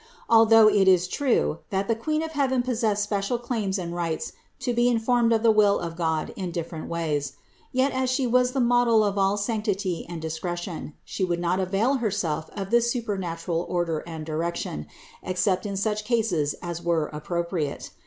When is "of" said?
2.23-2.31, 5.31-5.43, 5.77-5.95, 9.03-9.19, 12.55-12.71